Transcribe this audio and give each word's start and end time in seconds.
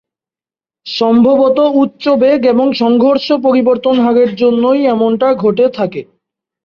সম্ভবত 0.85 1.57
উচ্চ 1.81 2.03
বেগ 2.21 2.39
এবং 2.45 2.67
সংঘর্ষ 2.75 3.27
পরিবর্তন 3.45 3.95
হারের 3.99 4.31
জন্যই 4.35 4.81
এমনটা 4.93 5.27
ঘটে 5.35 5.65
থাকে। 5.77 6.01